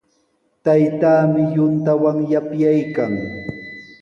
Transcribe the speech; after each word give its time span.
Taytaami 0.63 1.41
yuntawan 1.55 2.17
yapyaykan. 2.31 3.13